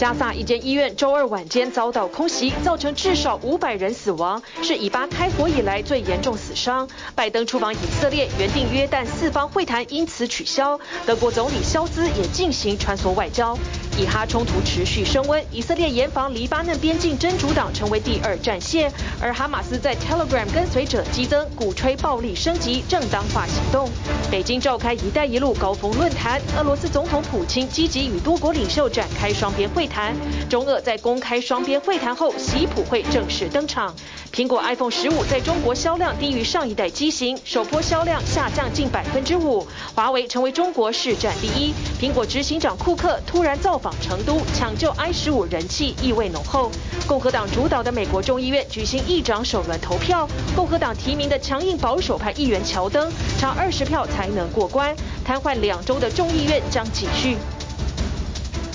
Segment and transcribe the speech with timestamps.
[0.00, 6.88] 加萨一间医院周二晚间遭到空袭，造成至少五百人死亡，是以巴开火以来最严重死伤。
[7.14, 10.80] 拜登出访以色列，原定约旦四方会谈因此取消。
[11.04, 13.54] 德国总理肖兹也进行穿梭外交。
[14.00, 18.90] 以哈冲突持续升温，以色列严防黎巴嫩边境真主党成为第二战线，
[19.20, 23.90] 而哈马斯在 Telegram 跟随者激增，鼓吹暴力升级、正当化行动。
[24.30, 30.16] 北京召开“一带一路”高峰论坛，俄罗斯总统普京积极与多国领袖展开双边会谈。
[30.48, 33.94] 中俄在公开双边会谈后，习普会正式登场。
[34.32, 39.66] 苹果 iPhone 十五在中国销量低于上一代机型，首波销量下降近百分之五。
[39.92, 41.74] 华为成为中国市占第一。
[42.00, 46.70] 苹果执行长库克突然造访成都，抢救 i 十五人气意味浓厚。
[47.08, 54.94] 共和党主导的美国众议院举行议长首轮投票，共和党提名的强硬保守派议员乔登差二十票才能过关，
[55.24, 57.36] 瘫痪两周的众议院将继续。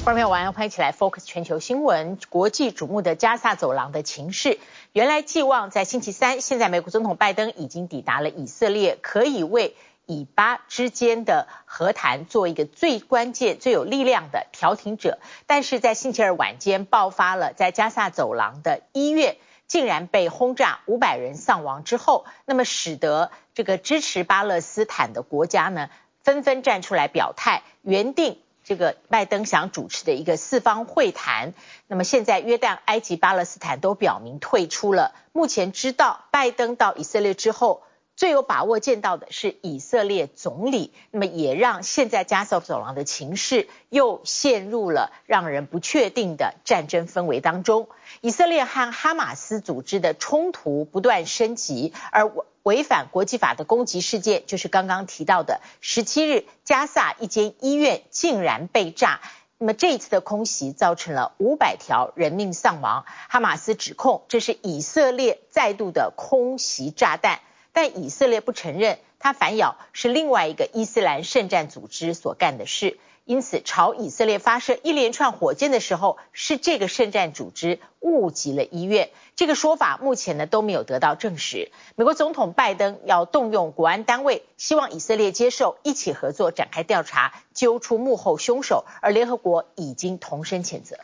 [0.04, 4.60] 观众朋友晚上欢迎起来 Focus 全球新闻，国际瞩目的加萨走廊的情势。
[4.96, 15.20] 原来寄望在星期三，现在美国总统拜登已经抵达了以色列，可以为以巴之间的和谈做一个最关键、最有力量的调停者。
[15.48, 19.36] 但是在星期二晚间爆发了在加萨走廊的医院
[19.68, 25.90] 竟然被轰炸，五百人丧亡之后，那么使得这个支持巴勒斯坦的国家呢
[26.24, 28.40] 纷纷站出来表态，原定。
[28.66, 31.54] 这个拜登想主持的一个四方会谈，
[31.88, 35.14] 那么现在约旦、埃及、巴勒斯坦都表明退出了。
[35.34, 37.84] 目前知道拜登到以色列之后，
[38.16, 47.88] 最有把握见到的是以色列总理，那么也让现在加索走廊的情势又陷入了让人不确定的战争氛围当中。
[48.22, 52.48] 以色列和哈马斯组织的冲突不断升级，而我。
[52.66, 59.22] 违反国际法的攻击事件，就是刚刚提到的十七日，加萨一间医院竟然被炸。
[59.60, 63.06] 那么这一次的空袭造成了五百条人命丧亡。
[63.30, 72.98] 哈马斯指控这是以色列再度的空袭炸弹，但以色列不承认，他反咬是另外一个伊斯兰圣战组织所干的事。
[73.26, 79.10] 因此，朝以色列发射一连串火箭的时候，是这个圣战组织误击了医院。
[79.36, 81.72] 这个说法目前呢都没有得到证实。
[81.96, 88.86] 美国总统拜登要动用国安单位，希望以色列接受一起合作展开调查，揪出幕后凶手。
[89.02, 90.98] 而联合国已经同声谴责。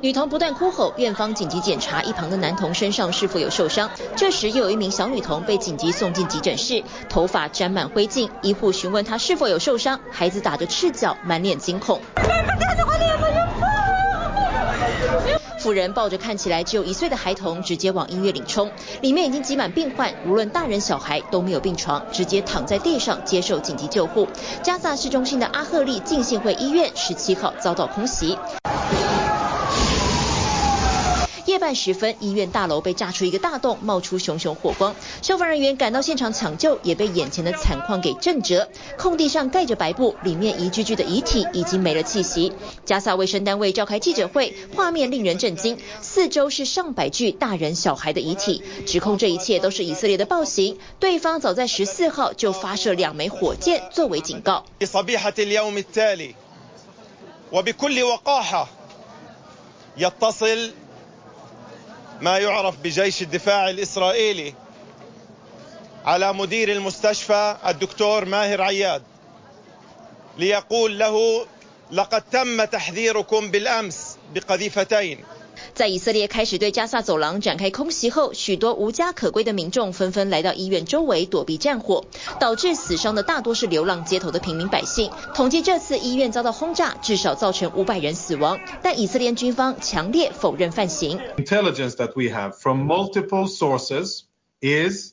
[0.00, 3.90] 女童不断哭吼，院方紧急检查一旁的男童身上是否有受伤。
[4.14, 8.30] 这时又有一名小女童被紧急送进急诊室，头发沾满灰烬。
[8.40, 12.00] 医护询问她是否有受伤，孩子打着赤脚，满脸惊恐。
[15.58, 18.70] 妇人抱着看起来只有一岁的孩童，直接往医院里冲，
[19.00, 24.28] 里面已经挤满病患，无论大人小孩都没有病床，直接躺在地上接受紧急救护。
[24.62, 28.38] 加萨市中心的阿赫利浸信会医院十七号遭到空袭。
[31.48, 34.94] 夜半时分，医院大楼被炸出一个大洞，冒出熊熊火光。
[35.22, 38.68] 消防人员赶到现场抢救，也被眼前的惨况给震折。
[38.98, 42.52] 空地上盖着白布，里面一具具的遗体已经没了气息。
[42.84, 50.78] 加萨卫生单位召开记者会，画面令人震惊，四周是上百具大人小孩的遗体，指控这一切都是以色列的暴行。
[51.00, 54.66] 对方早在十四号就发射两枚火箭作为警告。
[62.20, 64.54] ما يعرف بجيش الدفاع الإسرائيلي
[66.04, 69.02] على مدير المستشفى الدكتور ماهر عياد
[70.38, 71.46] ليقول له
[71.90, 75.24] لقد تم تحذيركم بالأمس بقذيفتين.
[75.78, 82.04] 在以色列开始对加萨走廊展开空袭后，许多无家可归的民众纷纷来到医院周围躲避战火，
[82.40, 85.08] 导致死伤的大多是流浪街头的平民百姓。
[85.36, 91.16] 统计这次医院遭到轰炸，至少造成五百人死亡，但以色列军方强烈否认犯行。
[91.36, 94.22] Intelligence that we have from multiple sources
[94.60, 95.12] is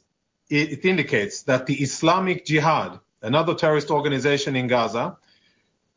[0.49, 5.17] it indicates that the Islamic Jihad, another terrorist organization in Gaza,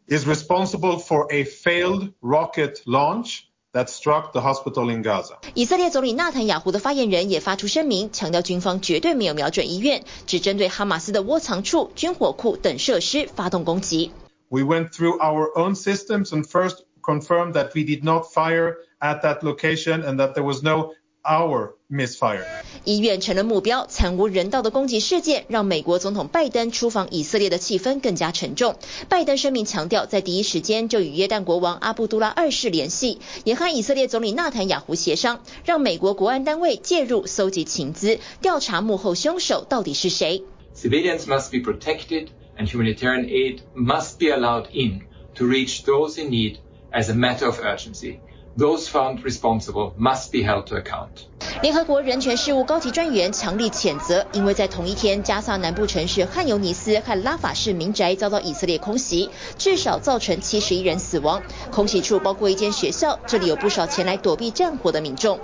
[0.06, 3.44] is responsible for a failed rocket launch.
[3.77, 5.37] That struck the hospital in Gaza.
[5.55, 14.11] 以色列总理纳坦雅胡的发言人也发出声明，强调军方绝对没有瞄准医院，只针对哈马斯的窝藏处、军火库等设施发动攻击。
[14.49, 19.39] We went through our own systems and first confirmed that we did not fire at that
[19.41, 20.91] location and that there was no
[21.28, 22.46] Our misfire.
[22.84, 28.76] 医院成了目标，惨无人道的攻击事件让美国总统拜登出访以色列的气氛更加沉重。
[29.10, 40.44] 拜登声明强调，在第一时间就与约旦国王阿布都拉二世联系，也和以色列总理纳坦雅胡协商，让美国国安单位介入搜集情资，调查幕后凶手到底是谁。
[40.74, 45.02] Civilians must be protected and humanitarian aid must be allowed in
[45.34, 46.56] to reach those in need
[46.90, 48.20] as a matter of urgency.
[48.58, 51.28] Those found responsible must be held to account.
[51.62, 61.40] 联合国人权事务高级专员强力谴责，因为在同一天，加萨南部城市汉尤尼斯和拉法市民宅遭到以色列空袭，至少造成七十一人死亡。
[61.70, 65.38] 空袭处包括一间学校，这里有不少前来躲避战火的民众。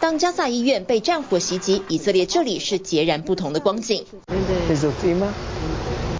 [0.00, 4.04] 当加萨医院被战火袭击，以色列这里是截然不同的光景。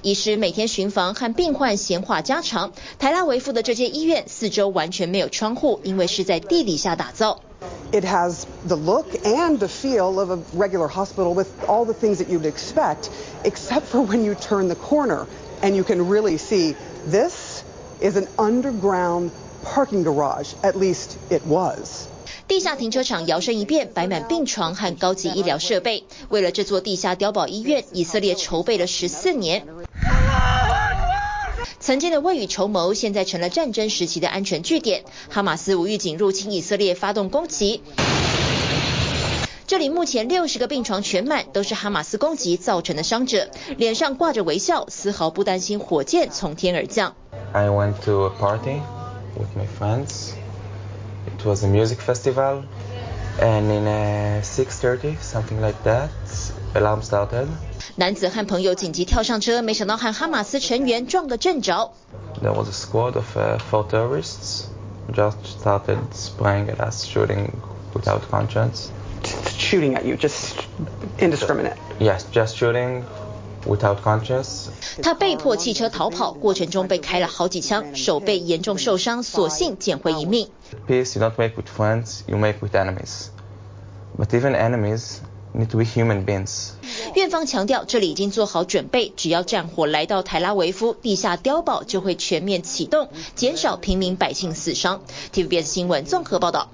[0.03, 2.73] 医师每天巡房和病患闲话家常。
[2.99, 7.41] 台拉维夫的这间医院四周完全没有窗户，因为是在地底下打造。
[7.93, 12.26] It has the look and the feel of a regular hospital with all the things that
[12.26, 13.11] you'd expect,
[13.44, 15.26] except for when you turn the corner
[15.61, 16.75] and you can really see
[17.08, 17.51] this.
[18.02, 19.31] Is an underground
[19.64, 20.54] parking garage.
[20.62, 22.06] At least it was.
[22.49, 26.04] 地下停车场摇身一变，摆满病床和高级医疗设备。
[26.28, 29.64] 为了这座地下碉堡医院，以色列筹备了十四年。
[31.81, 35.05] 曾经的未雨绸缪，现在成了战争时期的安全据点。
[35.28, 37.82] 哈马斯无预警入侵以色列，发动攻击。
[39.71, 47.15] 这里目前六十个病床全满，都是哈马斯攻击造成的伤者，脸上挂着微笑，丝毫不担心火箭从天而降。
[47.54, 48.81] I went to a party
[49.36, 50.31] with my friends.
[51.25, 52.63] It was a music festival,
[53.39, 56.09] and in a 6:30, something like that,
[56.74, 57.48] alarm started.
[57.95, 61.92] 男子和朋友紧急跳上车，没想到和哈马斯成员撞个正着。
[62.42, 64.65] There was a squad of uh, four terrorists
[65.13, 67.50] just started spraying at us, shooting
[67.94, 68.89] without conscience.
[69.58, 70.54] Shooting at you, just
[71.19, 71.76] indiscriminate.
[71.98, 73.02] Yes, just shooting.
[73.64, 74.70] Without conscience，
[75.04, 80.48] 他被迫弃车逃跑，过程中被开了好几枪，手背严重受伤，所幸捡回一命。
[80.88, 83.26] Peace you don't make with friends, you make with enemies.
[84.19, 85.19] But even enemies
[85.54, 86.70] need to be human beings.
[87.14, 95.02] 院方强调，这里已经做好准备，只要战火来到台拉维夫，地下碉堡就会全面启动，减少平民百姓死伤。
[95.32, 96.69] TVBS 新闻综合报道。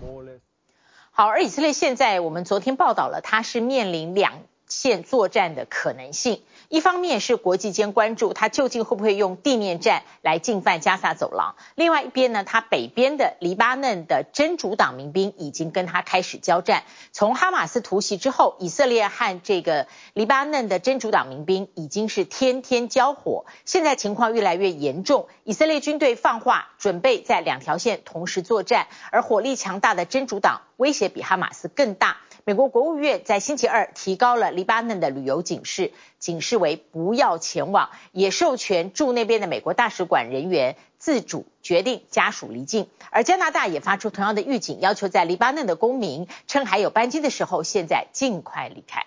[1.20, 4.35] 好，而以色列现在，我们昨天报道了，它是面临两
[4.69, 6.43] 线作战的可能性。
[6.69, 16.85] 一方面是国际间关注他究竟会不会用地面战来进犯加萨走廊，另外一边呢，他北边的黎巴嫩的真主党民兵已经跟他开始交战。
[17.11, 25.29] 从哈马斯突袭之后，以色列和这个黎巴嫩的真主党民兵已经是天天交火，现在情况越来越严重。
[25.44, 32.19] 以色列军队放话准备在两条线同时作战，而火力强大的真主党威胁比哈马斯更大。
[32.48, 42.88] 美国国务院在星期二提高了黎巴嫩的旅游警示，警示为不要前往，也授权驻那边的美国大使馆人员自主决定家属离境。
[43.10, 49.04] 而加拿大也发出同样的预警，要求在黎巴嫩的公民趁还有班机的时候，现在尽快离开。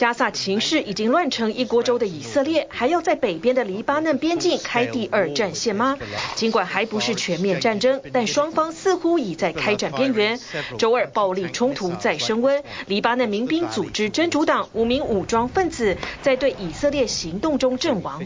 [0.00, 5.98] 加萨情势已经乱成一锅粥的以色列，还要在北边的黎巴嫩边境开第二战线吗？
[6.34, 10.40] 尽管还不是全面战争，但双方似乎已在开展边缘。
[10.78, 18.24] 周二暴力冲突再升温，黎巴嫩民兵组织真主党五名武装分子在对以色列行动中阵亡。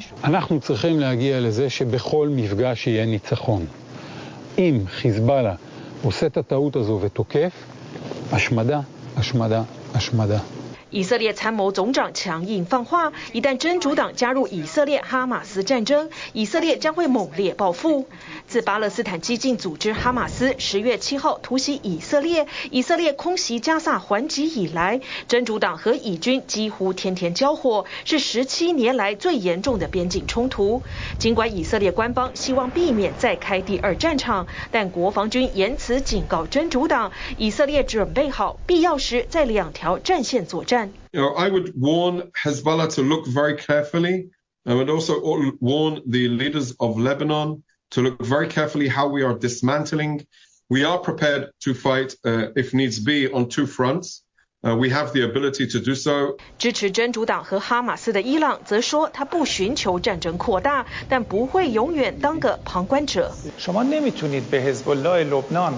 [10.95, 18.07] 以色列参谋总长强硬放话，一旦真主党加入以色列哈马斯战争，以色列将会猛烈报复。
[18.55, 30.85] 自巴勒斯坦激进组织哈马斯十月七号突袭以色列，以色列空袭加萨还击以来，真主党和以军几乎天天交火，是十七年来最严重的边境冲突。
[31.19, 40.93] 尽管以色列官方希望避免再开第二战场，但国防军严词警告真主党，以色列准备好必要时在两条战线作战。
[41.11, 44.29] You know, I would warn Hezbollah to look very carefully.
[44.63, 45.21] I would also
[45.61, 47.63] warn the leaders of Lebanon
[47.94, 50.26] to look very carefully how we are dismantling.
[50.70, 54.24] We are prepared to fight, uh, if needs be, on two fronts.
[54.62, 56.38] Uh, we have the ability to do so.
[56.58, 63.32] 支持真主党和哈马斯的伊朗则说，他不寻求战争扩大，但不会永远当个旁观者。
[63.58, 65.74] شما نمیتونید به حزب الله لبنان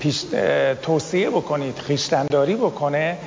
[0.00, 0.24] پیش
[0.82, 3.18] توصیه بکنید خیشتنداری بکنه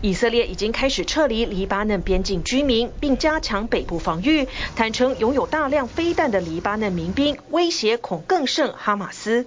[0.00, 9.46] 以色列已经开始撤离黎巴嫩边境居民，并加强北部防御，坦承拥有大量飞弹的黎巴嫩民兵威胁恐更胜哈马斯。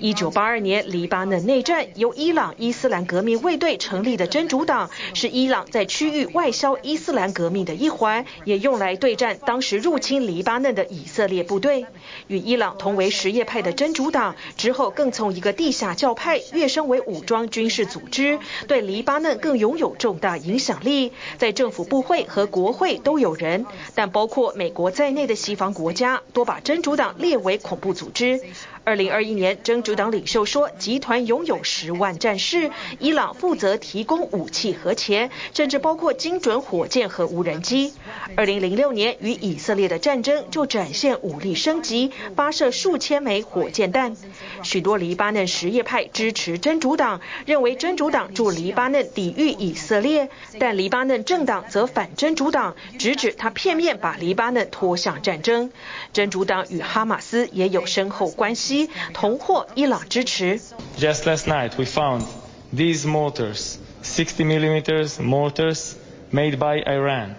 [0.00, 11.84] 一九八二年黎巴嫩内战，由伊朗伊斯兰革命卫队成立的真主党，是伊朗在区域外销伊斯兰革命的一环，也用来对战当时入侵黎巴嫩的以色列部队。
[12.28, 18.38] 与伊朗同为什叶派的真主党，之后更从一个地下教派跃升为武装军事组织，
[18.68, 28.40] 对黎巴嫩更拥有重大影响力，在政府部会和国会都有人，但包括美国在内的西方国家多把真主党列为恐怖组织。
[28.88, 37.92] 二零二一年，真主党领袖说，集团拥有十万战士，伊朗负责提供武器和钱，甚至包括精准火箭和无人机。
[38.34, 44.16] 二零零六年，与以色列的战争就展现武力升级，发射数千枚火箭弹。
[44.62, 55.70] 许多黎巴嫩什叶派支持真主党，认为真主党助黎巴嫩抵御以色列，但黎巴嫩政党则反真主党，直指他片面把黎巴嫩拖向战争。
[56.14, 58.77] 真主党与哈马斯也有深厚关系。
[59.13, 60.59] 同获伊朗支持。
[60.97, 62.25] Just last night we found
[62.71, 65.95] these mortars, 60 millimeters mortars
[66.31, 67.35] made by Iran.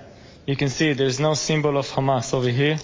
[0.47, 2.79] You can see there's no symbol of Hamas over here.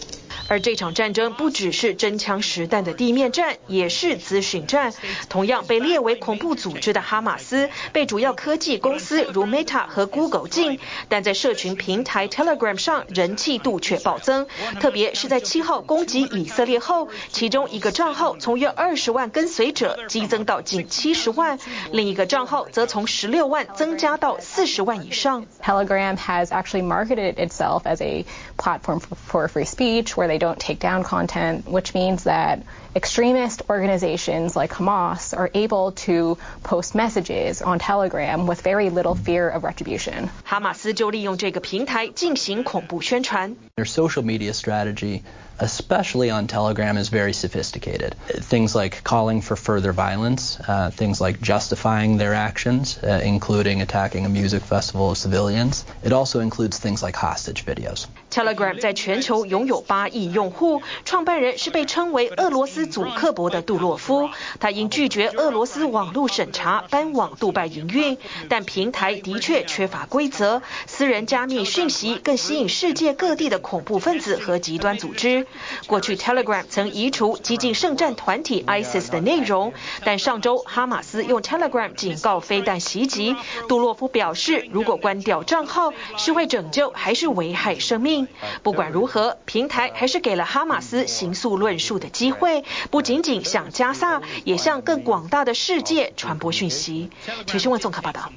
[0.48, 4.94] 而这场战争不只是真枪实弹的地面战，也是资讯战。
[5.30, 14.48] 同样被列为恐怖组织的哈马斯，被主要科技公司如 Meta 和 Google 禁，但在社群平台 Telegram 上人气度却暴增。
[14.80, 21.60] 特别是在七号攻击以色列后，其中一个账号从约二十万跟随者激增到近七十万，
[21.92, 25.46] 另一个账号则从十六万增加到四十万以上。
[25.64, 28.26] Telegram has actually marketed itself as a
[28.65, 32.63] platform for free speech, where they They don't take down content, which means that
[32.95, 39.51] extremist organizations like Hamas are able to post messages on Telegram with very little fear
[39.51, 40.31] of retribution.
[40.45, 43.57] 哈马斯就利用这个平台进行恐怖宣传。
[43.77, 45.23] Their social media strategy
[45.63, 48.15] especially on Telegram, is very sophisticated.
[48.41, 54.25] Things like calling for further violence, uh, things like justifying their actions, uh, including attacking
[54.25, 55.85] a music festival of civilians.
[56.03, 58.07] It also includes things like hostage videos.
[58.31, 64.31] Telegram 在全球拥有八亿用户，创办人是被称为俄罗斯祖克伯的杜洛夫。
[64.61, 68.17] 他因拒绝俄罗斯网络审查，搬往杜拜营运，
[68.49, 75.44] 但平台的确缺乏规则，私人加密讯息更吸引世界各地的恐怖分子和极端组织。
[75.88, 79.74] 过去 Telegram 曾移除激进圣战团体 ISIS 的内容，
[80.06, 83.36] 但上周哈马斯用 Telegram 警告飞弹袭击。
[83.68, 88.28] 杜洛夫表示，如果关掉账号是为拯救还是危害生命？
[88.64, 97.12] 不管如何，平台还是给了哈马斯形塑论述的机会，不仅仅向加萨，也向更广大的世界传播讯息。
[97.46, 98.32] 铁新闻综合报道。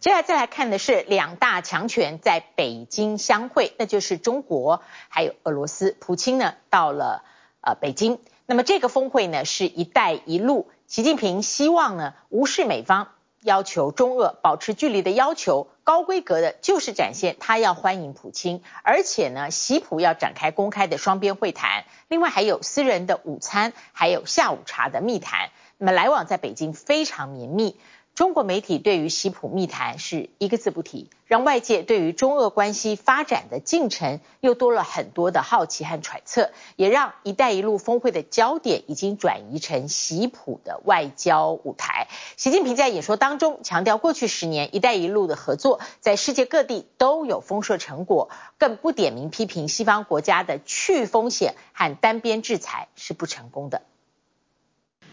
[0.00, 5.96] 接下来再来看的是两大强权在北京相会，那就是中国还有俄罗斯。
[5.98, 6.37] 普京。
[6.38, 7.24] 呢，到了
[7.60, 13.08] 呃北京，那么这个峰会呢是一带一路，习近平希望呢无视美方
[13.42, 27.78] 要求中俄保持距离的要求，高规格的就是展现他要欢迎普京，而且呢习普要展开公开的双边会谈，另外还有私人的午餐，还有下午茶的密谈，那么来往在北京非常绵密。
[28.18, 42.08] 中国媒体对于习普密谈是一个字不提，让外界对于中俄关系发展的进程又多了很多的好奇和揣测，也让“一带一路”峰会的焦点已经转移成习普的外交舞台。
[42.36, 53.82] 习近平在演说当中强调，过去十年“一带一路”的合作在世界各地都有丰硕成果，更不点名批评西方国家的去风险和单边制裁是不成功的。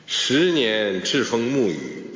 [0.07, 2.14] 十年栉风沐雨。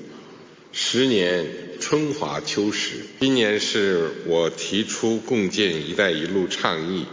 [0.82, 1.46] 十年
[1.82, 7.06] 春华秋实，今年是我提出共建“一带一路”倡议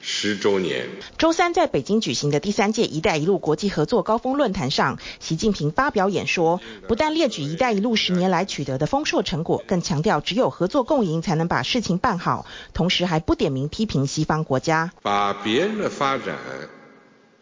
[0.00, 0.88] 十周年。
[1.18, 16.38] 周三在北京举行的第三届“一带一路”国际合作高峰论坛上，习近平发表演说，不但列举“一带一路”十年来取得的丰硕成果，更强调只有合作共赢才能把事情办好，同时还不点名批评西方国家，把别人的发展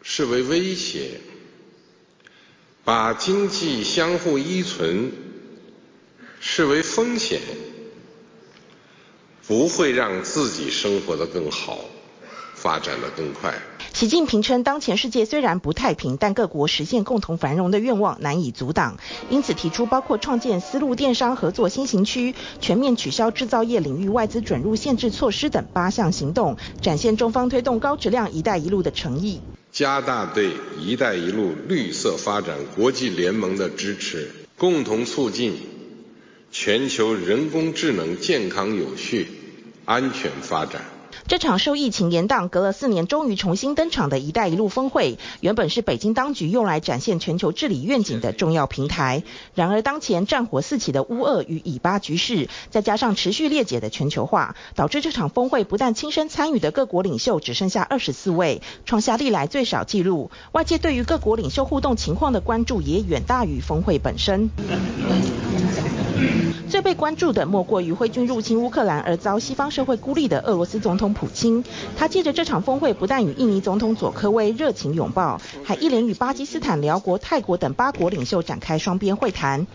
[0.01, 1.21] 视为威胁，
[2.83, 5.23] 把经济相互依存。
[6.47, 7.41] 视为风险，
[9.47, 11.79] 不会让自己生活的更好，
[12.53, 13.51] 发展的更快。
[13.91, 18.97] 习近平称，当前世界虽然不太平，但各国实现共同繁荣的愿望难以阻挡，
[19.31, 29.41] 因此提出包括创建丝路电商合作先行区、全面取消制造业领域外资准入限制措施等八项行动，展现中方推动高质量“一带一路”的诚意。
[29.71, 35.74] 加大对“一带一路”绿色发展国际联盟的支持，共同促进。
[36.57, 39.27] 全球人工智能健康有序、
[39.83, 40.81] 安全发展。
[41.27, 49.23] 这场受疫情延宕、隔了四年终于重新登场的一带一路峰会，原本是北京当局用来展现全球治理愿景的重要平台。
[49.53, 60.31] 然而，当前战火四起的乌俄与以巴局势，再加上持续裂解的全球化，导致这场峰会不但亲身参与的各国领袖只剩下二十四位，创下历来最少纪录。
[60.53, 64.49] 外界对于各国领袖互动情况的关注也远大于峰会本身。
[66.69, 71.63] 最被关注的莫过于挥军入侵乌克兰而遭西方社会孤立的俄罗斯总统普京。
[71.95, 79.67] 他借着这场峰会，不但与印尼总统佐科威热情拥抱，还一连与巴基斯坦、辽国、泰国等八国领袖展开双边会谈。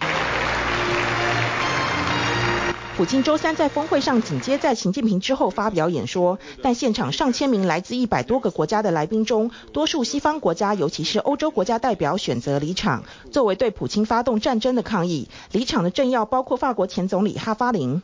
[3.00, 13.02] 普京周三在峰会上紧接在习近平之后发表演说，但现场上千名来自一百多个国家的来宾中，多数西方国家，尤其是欧洲国家代表选择离场，
[13.32, 15.28] 作为对普京发动战争的抗议。
[15.50, 18.02] 离场的政要包括法国前总理哈法林。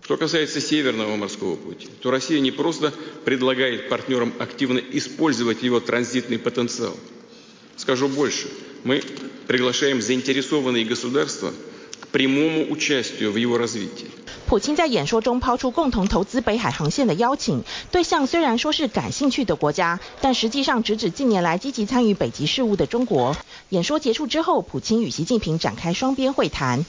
[14.46, 23.36] 普京在演说中抛出共同投资北海航线的邀请，对象虽然说是感兴趣的国家，但实际上直指近年来积极参与北极事务的中国。
[23.70, 26.86] 演说结束之后，普京与习近平展开双边会谈。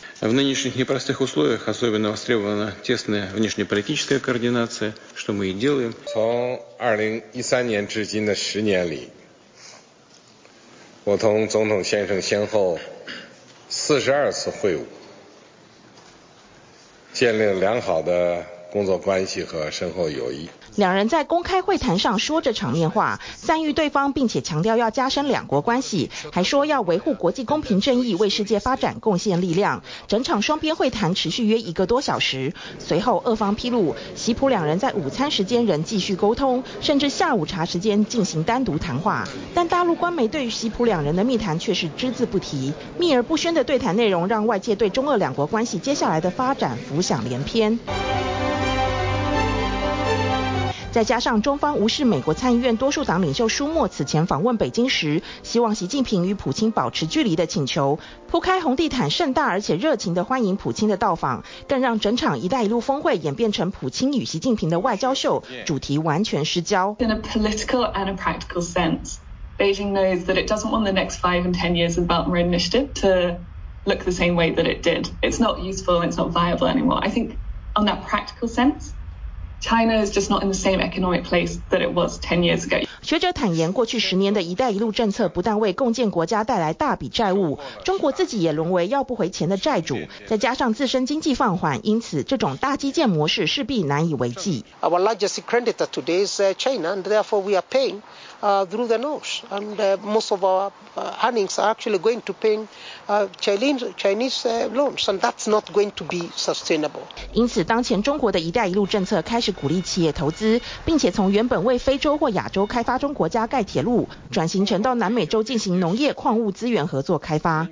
[6.06, 9.10] 从二零一三年至今的十年里，
[11.04, 12.80] 我同总统先生先后
[13.68, 14.82] 四十二次会晤。
[17.18, 20.48] 建立了良好的工作关系和深厚友谊。
[20.76, 29.82] 两人在公开会谈上说着场面话，赞誉对方，并且强调要加深两国关系，还说要维护国际公平正义，为世界发展贡献力量。
[30.08, 32.54] 整场双边会谈持续约一个多小时。
[32.80, 39.28] 随后，俄方披露，习普两人在午餐时间仍继续沟通，甚至下午茶时间进行单独谈话。
[39.54, 47.80] 但大陆官媒对于习普两人的密谈却是只字不提，秘而不宣的对谈内容让外界对中俄两国关系接下来的发展浮想联翩。
[50.98, 66.96] 再加上中方无视美国参议院多数党领袖舒默此前访问北京时，希望习近平与普京保持距离的请求，铺开红地毯，盛大而且热情地欢迎普京的到访，更让整场“一带一路”峰会演变成普京与习近平的外交秀，主题完全失焦。
[66.98, 69.18] In a political and a practical sense,
[69.60, 72.34] Beijing knows that it doesn't want the next five and ten years of Belt and
[72.34, 73.38] Road Initiative to
[73.86, 75.12] look the same way that it did.
[75.22, 77.00] It's not useful, it's not viable anymore.
[77.04, 77.38] I think
[77.76, 78.96] on that practical sense.
[79.60, 82.86] China is just not in the same economic place that it was ten years ago.
[83.02, 94.66] 学者坦言，过去十年的一带一路政策不但为共建国家带来大笔债务，中国自己也沦为要不回钱的债主，再加上自身经济放缓，因此这种大基建模式势必难以为继。
[94.82, 98.02] Our largest creditor today is China, and therefore we are paying
[107.34, 117.68] 因此，当前中国的一带一路政策开始鼓励企业投资，并且从原本为非洲或亚洲开发中国家盖铁路，转型成到南美洲进行农业矿物资源合作开发。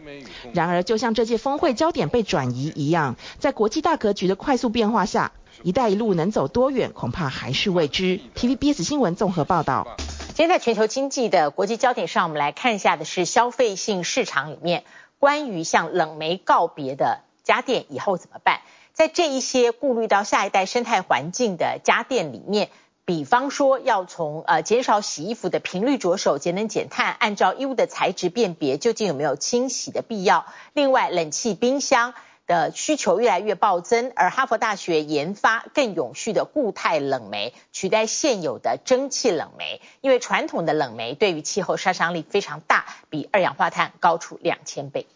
[0.53, 5.31] 然而，就像这届峰会焦点被转移一样，在国际大格局的快速变化下，
[5.65, 8.19] 一带一路能走多远，恐怕还是未知。
[8.35, 9.97] TVBS 新闻综合报道。
[10.35, 14.83] 今天在全球经济的国际焦点上，我们来看一下的是消费性市场里面
[15.17, 18.61] 关于向冷媒告别的家电以后怎么办？
[18.93, 22.69] 在这一些顾虑到下一代生态环境的家电里面，
[23.03, 30.45] 比方说要从呃减少洗衣服的频率着手，节能减碳，按照衣物的材质辨别究竟有没有清洗的必要。
[30.73, 32.13] 另外，冷气、冰箱
[32.47, 45.07] 的需求越来越暴增，而哈佛大学研发更永续的固态冷媒，取代现有的蒸汽冷媒，因为传统的冷媒对于气候杀伤力非常大，比二氧化碳高出两千倍。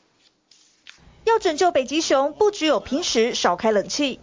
[1.26, 4.20] 要拯救北极熊，不只有平时少开冷气。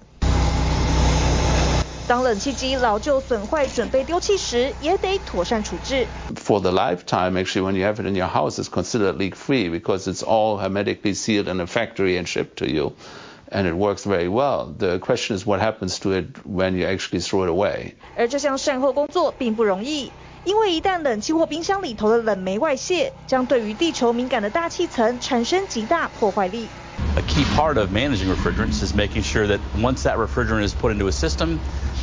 [2.08, 6.06] 当冷气机老旧损坏，准备丢弃时，也得妥善处置。
[6.36, 10.22] For the lifetime, actually, when you have it in your house, it's considered leak-free because it's
[10.22, 12.94] all hermetically sealed in a factory and shipped to you,
[13.50, 14.74] and it works very well.
[14.78, 17.94] The question is what happens to it when you actually throw it away.
[18.18, 20.12] 而这项善后工作并不容易。
[20.44, 26.66] 因为一旦冷气或冰箱里头的冷媒外泄，将对于地球敏感的大气层产生极大破坏力。
[27.16, 31.08] A key part of managing refrigerants is making sure that once that refrigerant is put into
[31.08, 31.60] a system,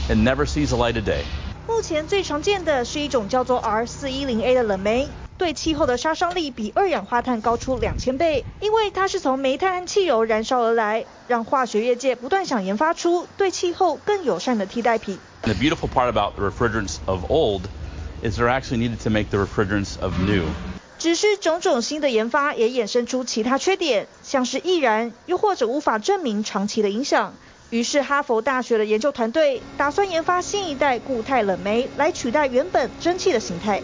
[0.09, 1.23] it never sees the light of day.
[1.67, 5.09] 目前最常见的是一种叫做 R410A 的冷媒。
[5.35, 15.17] 对气候的杀伤力比二氧化碳高出两千倍，因为它是从煤炭和汽油燃烧而来，让化学业界不断想研发出对气候更友善的替代品。
[15.41, 17.63] The beautiful part about the refrigerants of old
[18.21, 20.43] is they're actually needed to make the refrigerants of new.
[20.99, 27.33] 只是种种新的研发也衍生出其他缺点，像是易燃，又或者无法证明长期的影响。
[27.73, 33.81] 于是哈佛大学的研究团队打算研发新一代固态冷媒来取代原本蒸汽的形态。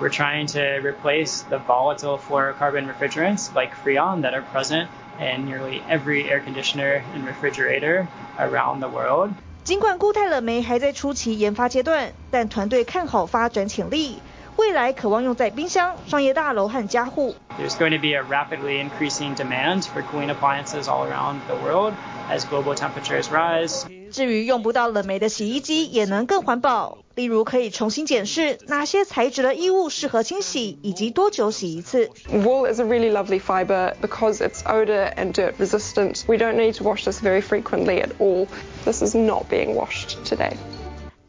[0.00, 4.86] We're trying to replace the volatile fluorocarbon refrigerants like Freon that are present
[5.18, 8.06] in nearly every air conditioner and refrigerator
[8.38, 9.30] around the world.
[9.64, 14.20] 尽管固态冷媒还在初期研发阶段，但团队看好发展潜力。
[14.54, 17.34] 未来渴望用在冰箱、商业大楼和家户。
[17.58, 21.92] There's going to be a rapidly increasing demand for cooling appliances all around the world
[22.29, 23.85] as global temperatures rise.
[24.11, 26.97] 至于用不到冷媒的洗衣机，也能更环保。
[27.15, 32.09] 例如可以重新检视哪些材质的衣物适合清洗，以及多久洗一次。
[32.31, 36.23] Wool is a really lovely fiber because it's odor and dirt resistant.
[36.27, 38.47] We don't need to wash this very frequently at all.
[38.85, 40.53] This is not being washed today.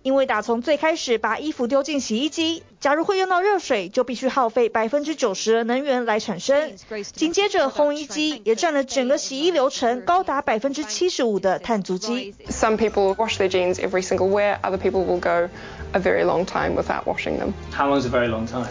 [0.03, 6.71] 因为打从最开始把衣服丢进洗衣机，假如会用到热水，就必须耗费百分之九十的能源来产生。
[7.13, 12.33] 紧接着烘衣机也占了整个洗衣流程高达百分之七十五的碳足迹。
[12.49, 14.59] Some people wash their jeans every single wear.
[14.61, 15.49] Other people will go
[15.91, 17.53] a very long time without washing them.
[17.71, 18.67] How long is a very long time?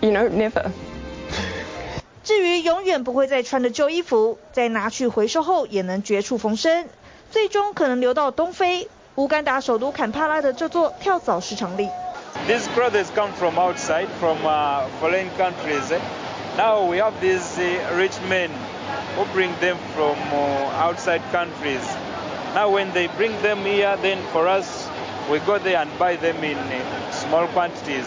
[0.00, 0.70] You know, never.
[2.24, 6.86] 至于永远不会再穿的旧衣服，在拿去回收后也能绝处逢生，
[7.30, 8.88] 最终可能流到东非。
[9.17, 11.87] 乌干达首都坎帕拉的这座跳蚤市场里。
[12.47, 14.37] These clothes come from outside, from
[14.99, 15.93] foreign countries.
[16.57, 17.57] Now we have these
[17.95, 18.49] rich men
[19.15, 20.17] who bring them from
[20.75, 21.81] outside countries.
[22.53, 24.89] Now when they bring them here, then for us,
[25.31, 26.57] we go there and buy them in
[27.11, 28.05] small quantities,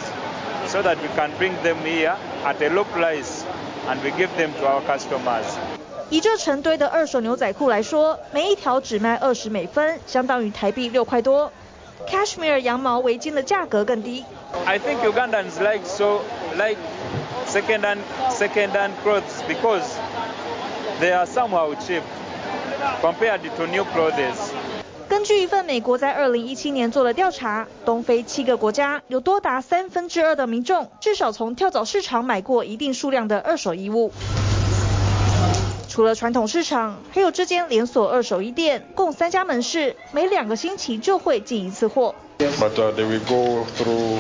[0.66, 3.44] so that we can bring them here at a low price,
[3.88, 5.46] and we give them to our customers.
[6.12, 11.50] 以这成堆的二手牛仔裤来说，每一条只卖二十美分，相当于台币六块多。
[12.06, 14.26] Cashmere 羊毛围巾的价格更低。
[14.65, 16.19] I think Ugandans like so
[16.58, 16.76] like
[17.47, 19.86] second-hand second-hand clothes because
[21.00, 22.02] they are somehow cheap
[23.02, 24.52] compared to new clothes.
[25.08, 34.12] 根据一份美国在二零一七年做的调查，东非七个国家有多达三分之二的民众至少从跳蚤市场买过一定数量的二手衣物。
[35.91, 42.15] 除了传统市场，还有这间连锁二手衣店，共三家门市，每两个星期就会进一次货。
[42.38, 44.19] But they will go through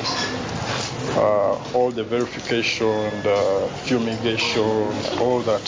[1.73, 5.61] all the verification, the fumigation, all that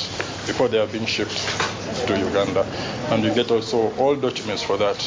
[0.46, 1.40] before they are being shipped
[2.06, 2.66] to Uganda,
[3.10, 4.98] and you get also all documents for that.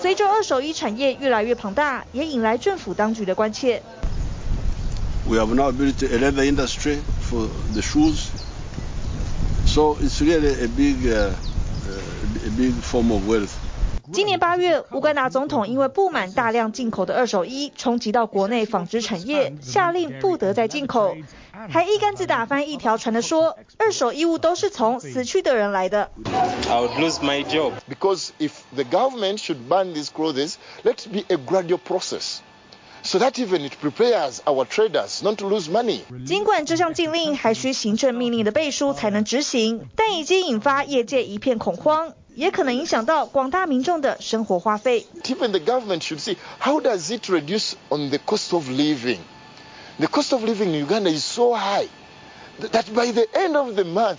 [0.00, 3.82] 随着二手衣产业越来越庞大，也引来政府当局的关切。
[5.28, 8.28] We have now built a leather industry for the shoes.
[9.76, 11.34] So it's really a big, uh,
[12.46, 13.50] a big form of wealth.
[14.10, 21.14] 今年八月，乌干达总统因为不满大量进口的二手衣冲击到国内纺织产业，下令不得再进口，
[21.68, 26.10] 还一竿子打翻一条船的说，二手衣物都是从死去的人来的。
[26.70, 31.24] I would lose my job because if the government should ban these clothes, let it be
[31.28, 32.38] a gradual process.
[33.06, 36.00] So that even it prepares our traders not to lose money.
[36.26, 45.06] 尽管这项禁令还需行政命令的背书才能执行，但已经引发业界一片恐慌，也可能影响到广大民众的生活花费。
[45.22, 49.18] Even the government should see how does it reduce on the cost of living.
[50.00, 51.86] The cost of living in Uganda is so high
[52.58, 54.18] that by the end of the month,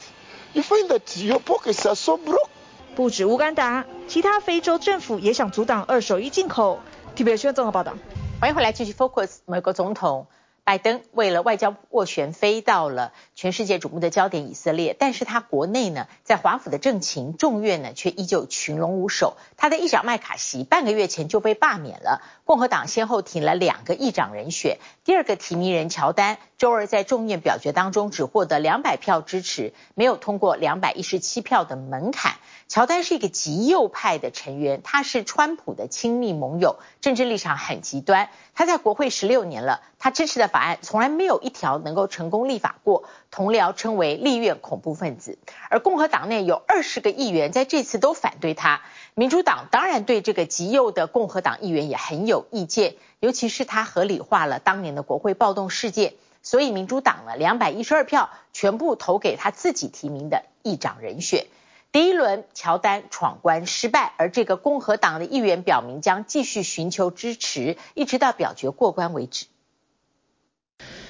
[0.53, 2.47] you find that your pockets are so broke.
[2.95, 6.79] 不止乌干达，其他非洲政府也想阻挡二手衣进口。
[7.17, 7.97] TVBS 综合报道。
[8.39, 9.37] 欢迎回来继续 Focus。
[9.45, 10.27] 美国总统
[10.63, 19.37] 拜登为了外交斡旋飞到了全世界瞩目的焦点以色列，但是他国内呢，在华府的政情众院呢却依旧群龙无首。
[19.57, 32.35] 他的议长麦卡锡半个月前就被罢免了，共和党先后提了两个议长人选，第二个提名人乔丹周二在众院表决当中只获得两百票支持，没有通过两百一十七票的门槛。
[32.69, 38.29] 乔丹是一个极右派的成员，他是川普的亲密盟友，政治立场很极端。
[38.55, 45.37] 他在国会十六年了，他支持的法案从来没有一条能够成功立法过，同僚称为立院恐怖分子。
[45.69, 48.81] 而共和党内有二十个议员在这次都反对他，
[49.15, 61.45] 民主党当然对这个极右的共和党议员也很有意见，尤其是他合理化了当年的国会暴动事件，所以民主党呢两百一十二票全部投给他自己提名的议长人选。
[61.91, 69.45] 第一轮乔丹闯关失败，而这个共和党的议员表明将继续寻求支持，一直到表决过关为止。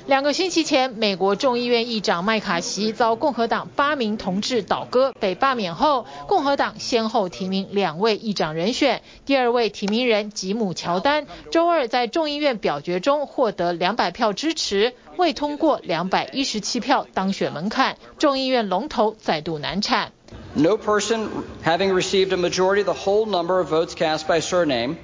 [0.08, 9.02] 两个星期前，美国众议院议长麦卡锡遭共和党八名同志倒戈被罢免后，共和党先后提名两位议长人选。
[9.26, 20.14] 第二位提名人吉姆·乔丹周二在众议院表决中获得两百票支持，未通过两百一十七票当选门槛，众议院龙头再度难产。
[20.54, 21.28] No person
[21.66, 24.96] having received a majority of the whole number of votes cast by surname,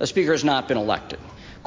[0.00, 1.18] a speaker has not been elected.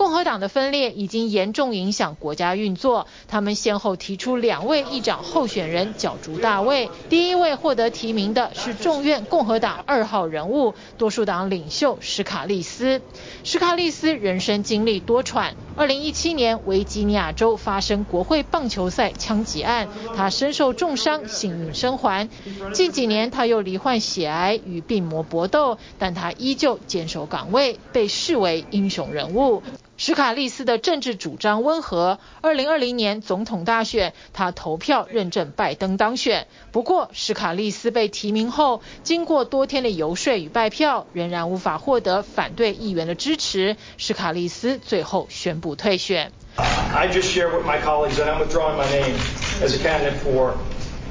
[0.01, 6.89] 共和党的分裂已经严重影响国家运作，他们先后提出两位议长候选人角逐大位。
[7.07, 12.99] 第一位获得提名的是众院共和党二号人物，多数党领袖史卡利斯。
[13.43, 19.87] 史卡利斯人生经历多舛，二零一七年维吉尼亚州发生国会棒球赛枪击案，
[20.17, 22.27] 他身受重伤，幸运生还。
[22.73, 29.61] 近几年他又罹患血癌与病魔搏斗，但他依旧坚守岗位，被视为英雄人物。
[30.03, 32.17] 史卡利斯的政治主张温和。
[32.41, 36.47] 二零二零年总统大选，他投票认证拜登当选。
[36.71, 43.77] 不过，史卡利斯被提名后，经过多天的游说与拜票，仍然无法获得反对议员的支持。
[43.97, 46.31] 史卡利斯最后宣布退选。
[46.57, 49.15] I just share with my colleagues that I'm withdrawing my name
[49.61, 50.55] as a candidate for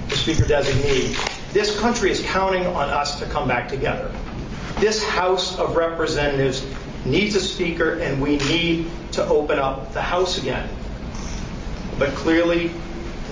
[0.08, 1.14] the speaker designee.
[1.52, 4.10] This country is counting on us to come back together.
[4.80, 6.62] This House of Representatives
[7.04, 10.68] needs a speaker, and we need to open up the House again.
[11.98, 12.72] But clearly,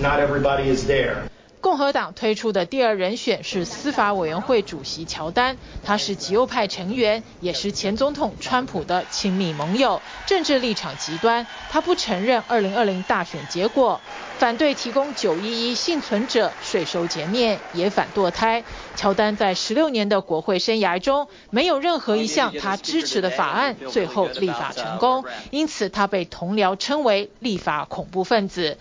[0.01, 1.28] not everybody is there.
[1.61, 11.45] 共和党推出的第二人选是司法委员会主席乔丹，他是极右派成员，也是前总统川普的亲密盟友，政治立场极端。
[11.69, 13.99] 他不承认2020大选结果，
[14.37, 18.63] 反对提供911幸存者税收减免，也反堕胎。
[18.95, 28.77] 乔丹在16年的国会生涯中，没有任何一项他支持的法案最后立法成功，因此他被同僚称为立法恐怖分子。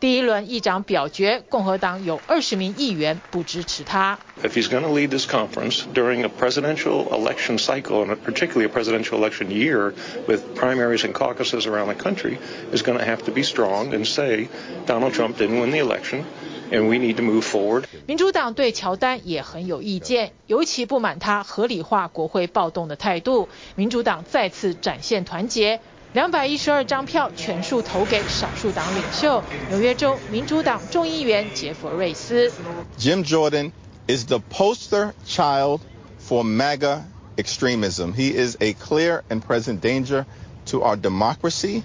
[0.00, 4.16] 第一轮议长表决，共和党有二十名议员不支持他。
[4.42, 9.18] If he's going to lead this conference during a presidential election cycle, and particularly a presidential
[9.18, 9.92] election year
[10.28, 12.38] with primaries and caucuses around the country,
[12.72, 14.48] is going to have to be strong and say
[14.86, 16.24] Donald Trump didn't win the election,
[16.70, 17.86] and we need to move forward.
[18.06, 23.48] 民主党对乔丹也很有意见，尤其不满他合理化国会暴动的态度。
[23.74, 25.80] 民主党再次展现团结。
[26.13, 32.51] 两百一十二张票全数投给少数党领袖，纽约州民主党众议员杰佛瑞斯。
[32.99, 33.71] Jim Jordan
[34.07, 35.79] is the poster child
[36.19, 37.03] for MAGA
[37.35, 38.13] extremism.
[38.13, 40.25] He is a clear and present danger
[40.67, 41.83] to our democracy.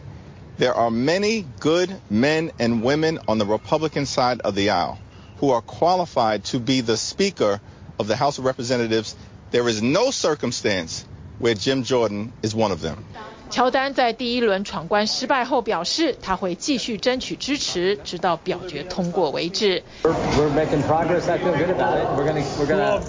[0.59, 4.99] There are many good men and women on the Republican side of the aisle
[5.41, 7.61] who are qualified to be the Speaker
[7.99, 9.17] of the House of Representatives.
[9.53, 11.07] There is no circumstance
[11.39, 13.07] where Jim Jordan is one of them.
[13.53, 19.83] 乔丹在第一轮闯关失败后表示，他会继续争取支持，直到表决通过为止。
[20.03, 21.31] We're making progress.
[21.31, 22.07] I feel good about it.
[22.17, 23.03] We're going to we're going to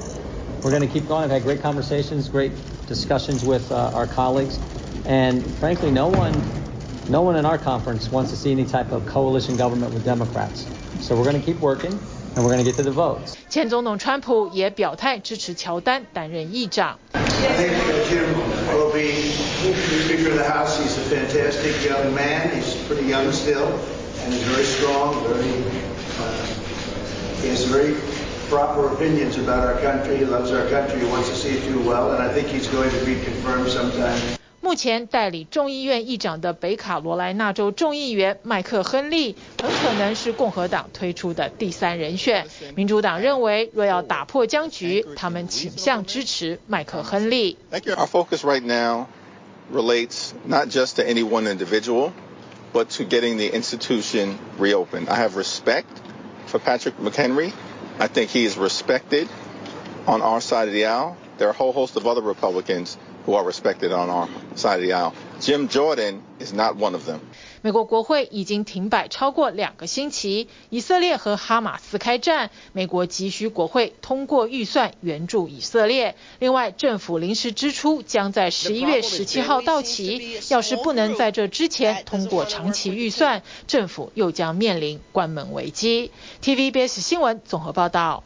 [0.63, 1.23] we're going to keep going.
[1.23, 2.51] I've had great conversations, great
[2.88, 4.57] discussions with our colleagues,
[5.05, 6.33] and frankly, no one
[7.09, 10.65] no one in our conference wants to see any type of coalition government with Democrats.
[11.01, 11.97] So we're going to keep working.
[12.35, 13.35] And we're going to get to the votes.
[13.49, 16.99] 前总统川普也表态支持乔丹担任议长。
[17.13, 17.19] I
[17.57, 17.71] think
[18.07, 18.35] Jim
[18.76, 19.30] will be
[20.04, 20.82] Speaker of the House.
[20.82, 22.54] He's a fantastic young man.
[22.54, 25.22] He's pretty young still, and he's very strong.
[25.24, 25.64] Very,
[26.18, 26.46] uh,
[27.40, 27.94] he has very
[28.48, 30.18] proper opinions about our country.
[30.18, 31.00] He loves our country.
[31.00, 33.68] He wants to see it do well, and I think he's going to be confirmed
[33.68, 34.38] sometime.
[34.63, 42.45] 目前代理众议院议长的北卡罗来纳州众议员麦克亨利很可能是共和党推出的第三人选。
[42.75, 47.57] 民主党认为，若要打破僵局，他们倾向支持麦克亨利。
[47.71, 49.07] Our focus right now
[49.71, 52.12] relates not just to any one individual,
[52.73, 55.07] but to getting the institution reopened.
[55.07, 55.85] I have respect
[56.47, 57.53] for Patrick McHenry.
[57.97, 59.27] I think he is respected
[60.05, 61.15] on our side of the aisle.
[61.38, 64.82] There are a whole host of other Republicans who are respected on our side of
[64.82, 65.12] the aisle.
[65.40, 67.18] Jim Jordan is not one of them.
[67.62, 76.14] 美国国会已经停摆超过两个星期，以色列和哈马斯开战，美国急需国会通过预算援助以色列。
[76.40, 86.10] 另外，政府临时支出将在十一月十七号到期，要是不能在这之前通过长期预算，政府又将面临关门危机。
[86.42, 88.24] TVBS 新闻综合报道。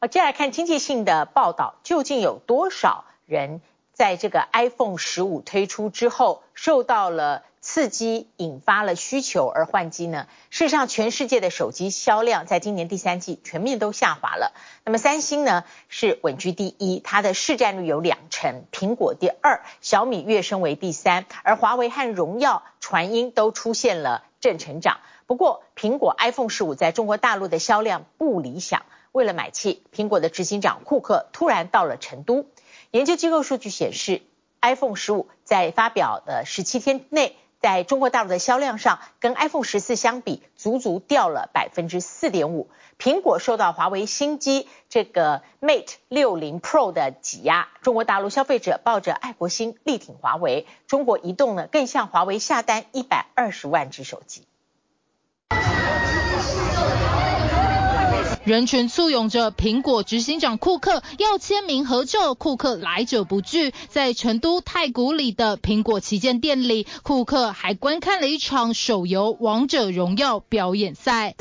[0.00, 3.60] 好，接下来看经济性的报道，究竟有多少人？
[3.92, 10.26] 在这个 iPhone 十五推出之后，受到了刺激，引发了需求而换机呢？
[10.50, 14.52] 事实上，全世界的手机销量在今年第三季全面都下滑了。
[14.84, 24.98] 那么三星呢是稳居第一，它的市占率有两成；苹果第二，小米跃升为第三，而华为和荣耀、传音都出现了正成长。
[25.26, 28.82] 不过，苹果 iPhone 十五在中国大陆的销量不理想。
[29.12, 32.46] 为了买气，苹果的执行长库克突然到了成都。
[32.92, 34.20] 研究机构数据显示
[34.60, 42.68] ，iPhone 十五在发表的十七天内，在中国大陆的销量上，跟 iPhone 十四相比，足足掉了百分之四点五。
[42.98, 50.66] 苹果受到华为新机这个 Mate 六零 Pro 的挤压，中国大陆消费者抱着爱国心力挺华为。
[50.86, 54.46] 中国移动呢，更向华为下单一百二十万只手机。
[58.44, 71.36] 人群簇拥着苹果执行长库克要签名合照，库克来者不拒，在成都太古里的苹果旗舰店里，库克还观看了一场手游《王者荣耀》表演赛。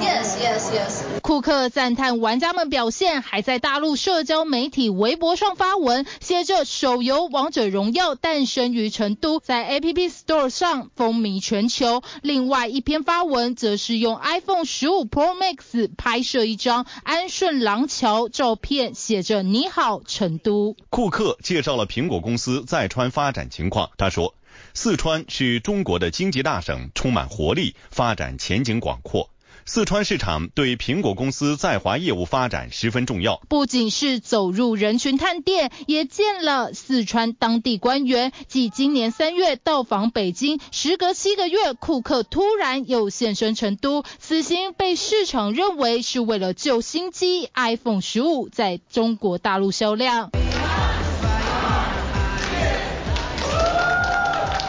[0.00, 1.20] Yes, yes, yes.
[1.22, 12.02] 库克赞叹玩家们表现，还在大陆社交媒体微博上发文，写着“手游王者荣耀诞生于成都，在 App Store 上风靡全球”。
[12.22, 20.76] 另外一篇发文则是用 iPhone 15 Pro Max 拍摄一张安顺廊桥照片，写着“你好，成都”。
[20.90, 24.36] 库克介绍了苹果公司在川发展情况，他说
[24.74, 29.28] ：“四川是中国的经济大省，充满活力，发展前景广阔。”
[29.70, 33.38] 四川市场对苹果公司在华业务发展十分重要。
[33.50, 38.32] 不仅是走入人群探店，也见了四川当地官员。
[38.46, 44.04] 继今年三月到访北京，时隔七个月，库克突然又现身成都。
[44.18, 50.30] 此行被市场认为是为了救新机 iPhone 十五在中国大陆销量。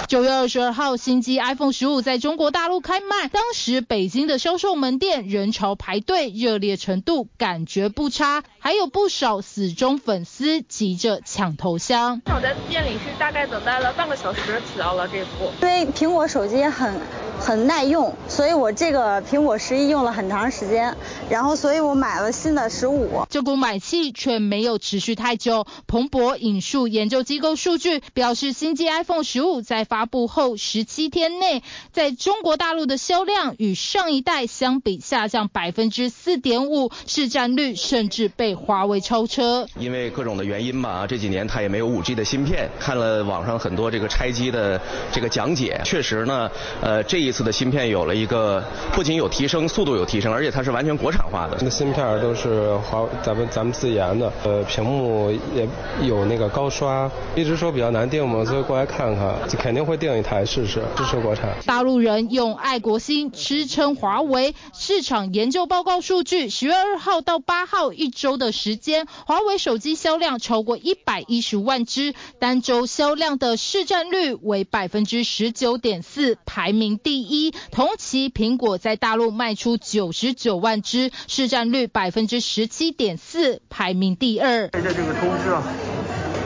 [0.10, 12.24] 九月二十二号，新机 iPhone 十五在中国大陆开卖，当时北京的销售门店人潮排队，热烈程度感觉不差，还有不少死忠粉丝急着抢头香。
[12.26, 15.52] 我在店里是大概等待了半个小时，取到了这部。
[15.62, 17.00] 因为苹果手机很
[17.40, 20.96] 很耐用，所以我这个苹果十一用了很长时间，
[21.30, 23.22] 然后所以我买了新的十五。
[23.30, 25.68] 这股买气却没有持续太久。
[25.86, 39.68] 彭博引述研究机构数据表示，新机 iPhone 十五在发发布后十七天内，在中国大陆的销量与上一代相比下降百分之四点五，市占率甚至被华为超车。
[39.78, 42.70] 因为各种的原因吧，这几年它也没有五 G 的芯片。
[42.80, 44.80] 看了网上很多这个拆机的
[45.12, 46.50] 这个讲解，确实呢，
[46.82, 48.64] 呃，这一次的芯片有了一个
[48.94, 51.58] 不仅有提升，速度有提升，而且它是完全国产化的。
[51.62, 55.68] 那芯片都是华咱们咱们自研的，呃，屏幕也
[56.08, 59.80] 有那个高刷，一直说比较难定嘛，所以过来看看，就肯定。
[59.90, 61.50] 会定一台试试，支持国产。
[61.66, 64.54] 大陆人用爱国心支撑华为。
[64.72, 77.54] 市场研究报告数据，十月二号到八号一周的时间，华为手机销量超过一百一十万只，单周销量的市占率为百分之十九点四，排名第第一。
[77.72, 84.70] 同期，苹果在大陆卖出九十九万只，市占率百分之十七点四，排名第二。
[84.70, 85.64] 看一下这个通知啊，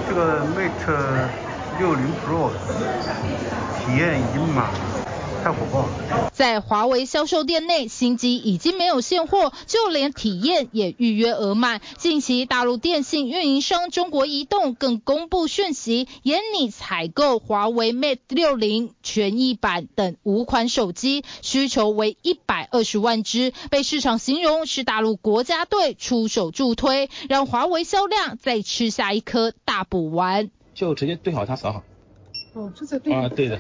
[0.09, 1.29] 这个 Mate。
[1.79, 2.51] 六零 Pro
[3.79, 4.69] 体验已经满，
[5.43, 6.32] 太火爆了。
[6.34, 11.82] 在华为销售店内，新机已经没有现货，就连体验也预约额满。
[11.97, 30.49] 近期，大陆电信运营商中国移动更公布讯息，严拟采购华为 Mate 六零权益版等五款手机，需求为一百二十万只，被市场形容是大陆国家队出手助推，让华为销量再吃下一颗大补丸。
[30.73, 31.84] 就直接对好它扫好。
[32.53, 33.13] 哦，这在对。
[33.13, 33.60] 啊，对的，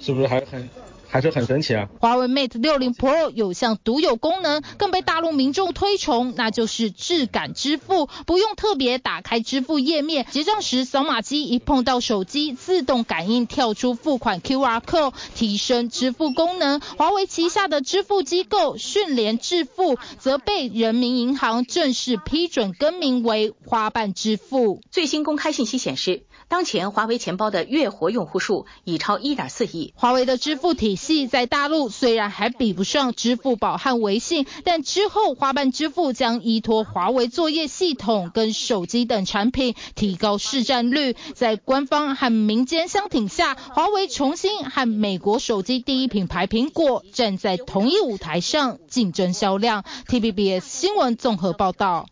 [0.00, 0.68] 是不是还很
[1.08, 1.88] 还是很神奇啊？
[2.00, 16.80] 华为 Mate 60 Pro 有项独有功能，更被大陆民众推崇，那就是质感支付，不用特别打开支付页面，结账时扫码机一碰到手机，自动感应跳出付款 QR code，提升支付功能。
[16.80, 24.80] 华为旗下的支付机构讯联支付，则被人民银行正式批准更名为花瓣支付。
[24.90, 26.24] 最新公开信息显示。
[26.48, 29.92] 当前华为钱包的月活用户数已超一点四亿。
[29.96, 41.16] 华为的支付体系在大陆虽然还比不上支付宝和微信，但之后花瓣支付将依托华为作业系统跟手机等产品提高市占率。
[41.34, 49.84] 在官方和民间相挺下，华为重新和美国手机第一品牌苹果站在同一舞台上竞争销量。
[50.06, 52.06] T B B S 新闻综合报道。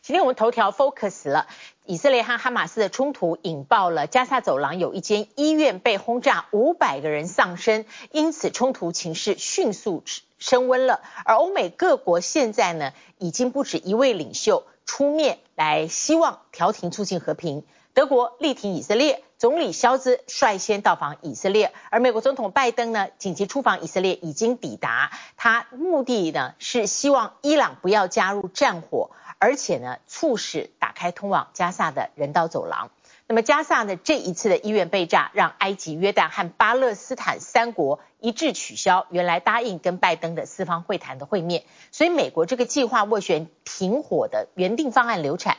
[0.00, 1.46] 今天我们头条 focus 了。
[1.84, 10.04] 以色列和哈马斯的冲突引爆了加萨走廊有一间医院被轰炸，五百个人丧生，因此冲突情势迅速
[10.38, 11.00] 升温了。
[11.24, 17.64] 而欧美各国现在呢，已经不止一位领袖出面来希望调停促进和平。
[17.94, 29.10] 德国力挺以色列，总理肖兹率先到访以色列，而美国总统拜登呢，紧急出访以色列已经抵达，他目的呢是希望伊朗不要加入战火，
[29.42, 32.92] 而且呢促使打开通往加萨的人道走廊。
[33.26, 45.56] 那么加萨呢这一次的医院被炸，让埃及、约旦和巴勒斯坦三国一致取消原来答应跟拜登的四方会谈的会面，所以美国这个计划斡旋停火的原定方案流产。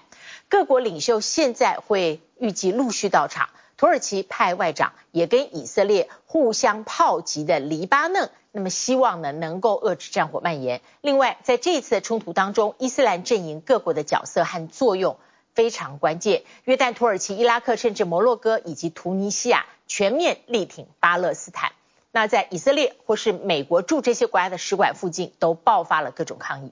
[0.47, 3.49] 各国领袖现在会预计陆续到场，
[3.83, 10.79] 土耳其派外长也跟以色列互相炮击的黎巴嫩，那么希望呢能够遏制战火蔓延。
[11.01, 15.17] 另外，在这一次的冲突当中，伊斯兰阵营各国的角色和作用
[15.53, 16.43] 非常关键。
[16.63, 21.73] 约旦、土耳其、伊拉克，甚至摩洛哥以及突尼西亚全面力挺巴勒斯坦。
[22.13, 26.71] 那在以色列或是美国驻这些国家的使馆附近，都爆发了各种抗议。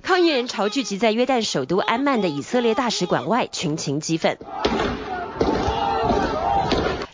[0.00, 4.38] 抗议人潮聚集在约旦首都安曼的以色列大使馆外，群情激愤。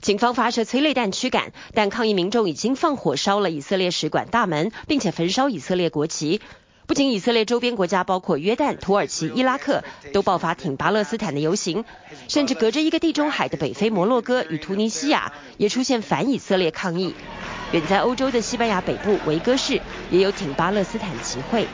[0.06, 6.40] 警方发射催泪弹驱赶，但抗议民众已经放火烧了以色列使馆大门，并且焚烧以色列国旗。
[6.86, 9.82] 不仅以色列周边国家，包括约旦、土耳其、伊拉克，
[10.12, 11.84] 都爆发挺巴勒斯坦的游行，
[12.28, 17.12] 甚至隔着一个地中海的北非摩洛哥与突尼西亚也出现反以色列抗议。
[17.72, 19.80] 远在欧洲的西班牙北部维戈市
[20.12, 21.66] 也有挺巴勒斯坦集会。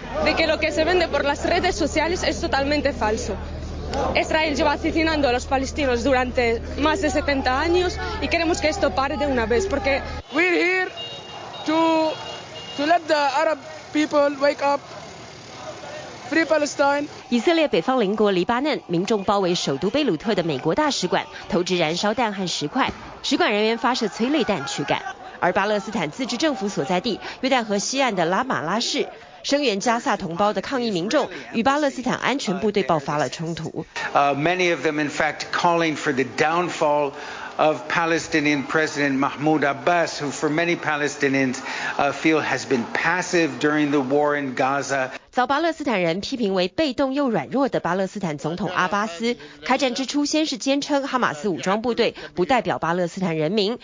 [17.28, 22.90] 以色列北方邻国黎巴嫩民众包围首都贝鲁特的美国大使馆，投掷燃烧弹和石块，
[23.22, 25.02] 使馆人员发射催泪弹驱赶。
[25.40, 29.08] 而巴勒斯坦自治政府所在地约旦河西岸的拉马拉市，
[29.42, 33.84] 声援加萨同胞的抗议民众与巴勒斯坦安全部队爆发了冲突。
[34.14, 37.12] Uh, many of them, in fact, calling for the downfall
[37.58, 41.60] of Palestinian President Mahmoud Abbas, who for many Palestinians
[41.98, 45.10] uh, feel has been passive during the war in Gaza.
[45.30, 53.78] 遭巴勒斯坦人批评为被动又软弱的巴勒斯坦总统阿巴斯，开战之初先是坚称哈马斯武装部队不代表巴勒斯坦人民，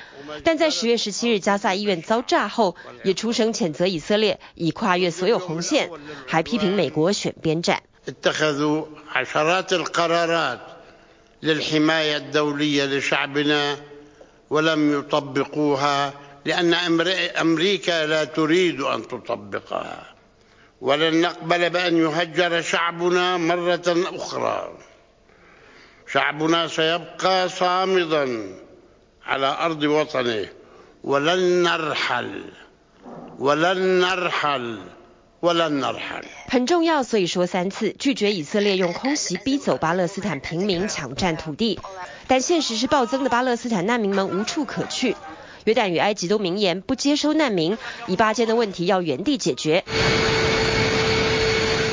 [0.44, 5.88] 但在十月十七日加萨医院遭炸后，也出声谴责以色列已跨越所有红线，
[6.26, 7.82] 还批评美国选边站。
[11.42, 13.76] للحماية الدولية لشعبنا
[14.50, 16.12] ولم يطبقوها
[16.44, 16.74] لأن
[17.40, 20.14] أمريكا لا تريد أن تطبقها.
[20.80, 23.82] ولن نقبل بأن يهجر شعبنا مرة
[24.16, 24.78] أخرى.
[26.12, 28.56] شعبنا سيبقى صامدا
[29.26, 30.48] على أرض وطنه.
[31.04, 32.44] ولن نرحل
[33.38, 34.78] ولن نرحل
[36.48, 41.78] 很重要，所以说三次拒绝以色列用空袭逼走巴勒斯坦平民，抢占土地。
[42.26, 45.14] 但现实是暴增的巴勒斯坦难民们无处可去。
[45.64, 49.84] 约旦与埃及都明言不接收难民，以巴间的问题要原地解决。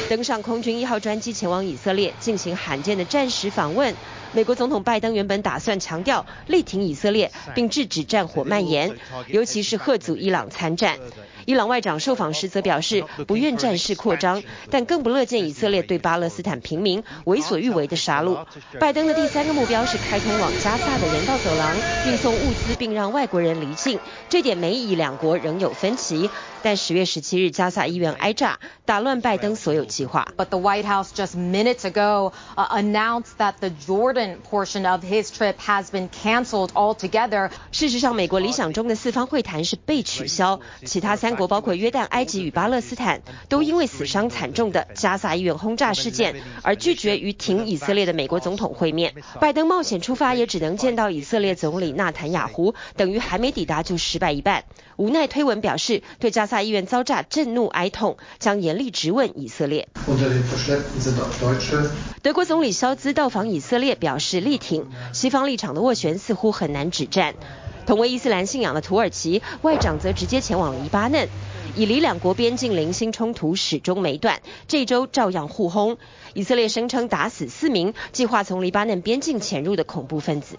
[0.09, 3.95] 登上空军一号专机前往以色列进行罕见的战时访问。
[4.35, 10.99] 美国总统拜登原本打算强调力挺以色列，并制止战火蔓延，尤其是贺阻伊朗参战。
[11.45, 18.45] 伊朗外长受访时则表示不愿战事扩张，但更不乐见以色列对巴勒斯坦平民为所欲为的杀戮。
[18.79, 21.75] 拜登的第三个目标是开通往加萨的人道走廊，
[22.07, 23.99] 运送物资并让外国人离境。
[24.27, 26.29] 这点美以两国仍有分歧。
[26.63, 30.27] 但十月十七日加萨医院挨炸，打乱拜登所有计划。
[30.35, 35.85] But the White House just minutes ago announced that the Jordan portion of his trip has
[35.85, 37.49] been canceled altogether。
[37.71, 49.13] 事实上，美国理想中的四方会谈是被取消，其他三国包括约旦、埃及与巴勒斯坦，都因为死伤惨重的加萨医院轰炸事件而拒绝与挺以色列的美国总统会面。
[49.39, 54.63] 拜登冒险出发，也只能见到以色列总理纳坦雅胡，等于还没抵达就失败一半。
[54.97, 59.89] 无奈推文表示，对加萨医院遭炸震怒哀痛，将严厉质问以色列。
[62.21, 64.85] 德国总理肖兹到访以色列，表示力挺。
[65.13, 67.35] 西方立场的斡旋似乎很难止战。
[67.85, 71.29] 同为伊斯兰信仰的土耳其外长则直接前往黎巴嫩。
[71.75, 75.97] 以黎两国边境零星冲突始终没断，这周照样互轰。
[76.33, 80.57] 以色列声称打死四名计划从黎巴嫩边境潜入的恐怖分子。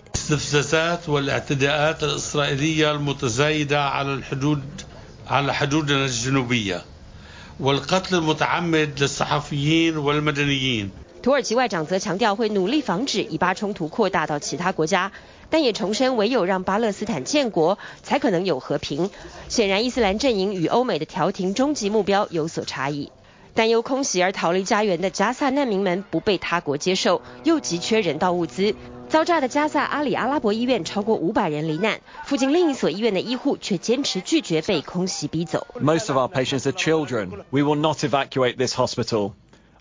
[11.27, 15.11] 土耳其外长则强调会努力防止以巴冲突扩大到其他国家，
[15.51, 19.11] 但也重申唯有让巴勒斯坦建国，才可能有和平。
[19.49, 23.11] 显然，伊斯兰阵营与欧美的调停终极目标有所差异。
[23.55, 28.77] 担忧空袭而逃离家园的加萨难民们不被他国接受，又急缺人道物资。
[29.09, 35.67] 遭炸的加萨阿里阿拉伯医院超过五百人罹难，附近另一所医院的医护却坚持拒绝被空袭逼走。
[35.81, 37.31] Most of our patients are children.
[37.51, 39.33] We will not evacuate this hospital.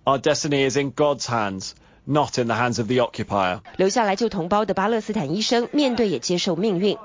[0.05, 1.71] Our destiny is in God's hands,
[2.05, 3.61] not in the hands of the occupier.
[3.77, 6.95] 留下来救同胞的巴勒斯坦医生面对也接受命运。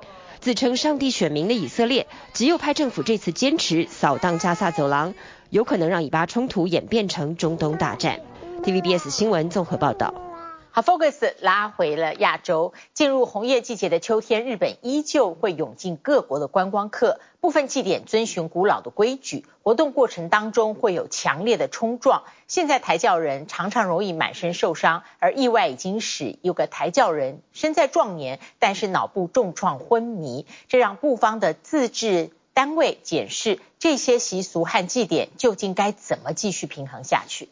[0.40, 5.14] 自称上帝选民的以色列极右派政府这次坚持扫荡加萨走廊，
[5.48, 8.20] 有可能让以巴冲突演变成中东大战。
[8.62, 10.29] TVBS 新闻综合报道。
[10.72, 12.72] 好，Focus 拉回了亚洲。
[12.94, 17.18] 进入红叶季节的秋天，日本依旧会涌进各国的观光客。
[17.40, 22.22] 部分祭典遵循古老的规矩，活动过程当中会有强烈的冲撞。
[22.46, 30.46] 现在抬轿人常常容易满身受伤，而意外已经使有个抬轿人身在壮年，但是脑部重创昏迷。
[30.68, 37.48] 这让部方的自治单位检视这些习俗和祭典究竟该怎么继续平衡下去。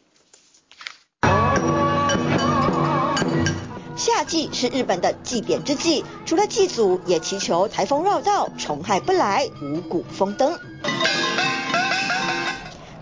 [3.99, 10.57] 夏季是日本的祭典之际，除了祭祖，也祈求台风绕道，虫害不来，五谷丰登。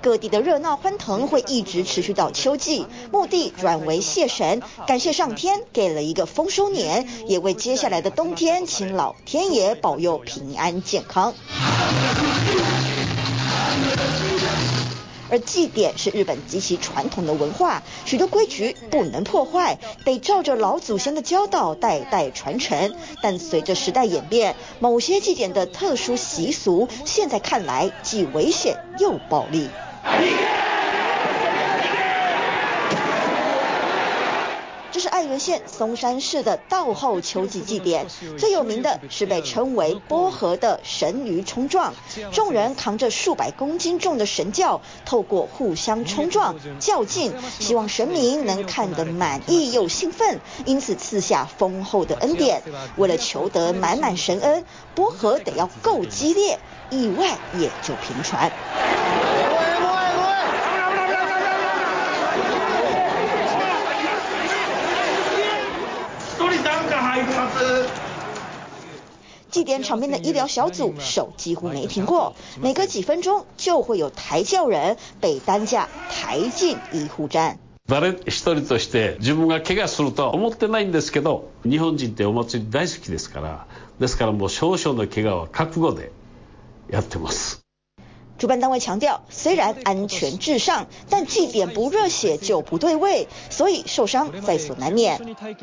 [0.01, 11.35] 各地的热闹欢腾会一直持续到秋季，目的转为谢神，感谢上天给了一个丰收年，也为接下来的冬天请老天爷保佑平安健康。
[15.29, 22.95] 而祭典是日本极其传统的文化，许多规矩不能破坏，得照着老祖先的教导代代传承。
[23.21, 29.69] 但随着时代演变，某些祭典的特殊习俗，现在看来既危险又暴力。
[34.89, 38.05] 这是爱媛县松山市的道后秋季祭典，
[38.37, 41.95] 最有名的是被称为波河的神鱼冲撞。
[42.31, 52.61] 众人扛着数百公斤重的神轿，透过互相冲撞较劲，希望神明能看得满意又兴奋，因此赐下丰厚的恩典。
[52.95, 56.59] 为了求得满满神恩，波河得要够激烈，
[56.91, 58.51] 意外也就频传。
[69.57, 77.57] 祭典场边的医疗小组手几乎没停过，每隔几分钟就会有抬轿人被担架抬进医护站。
[77.87, 83.65] 谁一人として自分が怪我すると思ってないんですけど、日本人ってお祭り大好きですから、
[83.99, 86.11] ですからもう少々の怪我は覚悟で
[86.91, 87.66] やってます。
[88.38, 95.20] 主办单位强调，虽然安全至上，但祭典不热血就不对味，所以受伤在所难免。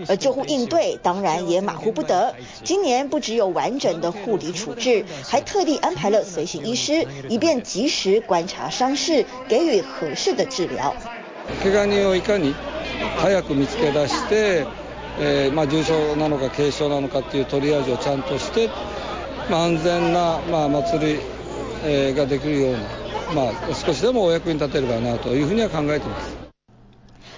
[0.08, 2.36] 而救护应对当然也马虎不得。
[2.64, 10.96] 今年不只有完整的护理处置，还特地安排了随行医师，以便及时观察伤势，给予合适的治疗。
[11.62, 12.54] 怪我人をいかに
[13.18, 14.66] 早く见つけ出して、
[15.20, 18.70] えー、まあ重伤なのか軽伤なのかっていうトリアージをちゃんとして、
[19.50, 21.33] まあ安全なまあ祭り。
[22.16, 22.80] ができるような、
[23.34, 26.38] まあ少しでもお役に立てればなというふうには考えてます。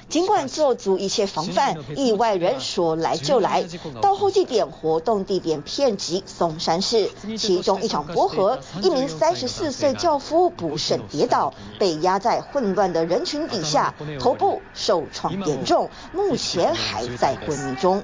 [0.10, 3.64] 尽管做足一切防范，意外人说来就来。
[4.02, 18.04] 稻后祭典活动地点遍及松山市，其中一场波河，一名三十四岁轿夫不慎跌倒，被压在混乱的人群底下，头部受创严重，目前还在昏迷中。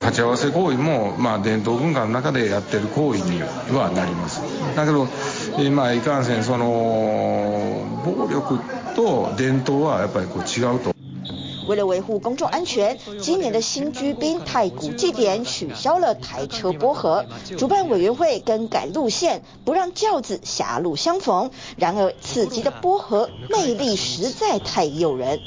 [0.00, 4.42] 钵合わせ行为も、まあ、伝统文化の中でやってる行为にはなります。
[4.74, 5.06] だけど、
[5.70, 8.58] まあ、いかんせん、その暴力
[8.96, 10.92] と伝统はやっぱりこう违うと。
[11.68, 17.24] 为了维护公众安全，今年的新居滨太鼓祭典取消了抬车波河，
[17.56, 21.52] 主办委员会更改路线，不让轿子狭路相逢。
[21.76, 25.38] 然而，此级的波河魅力实在太诱人。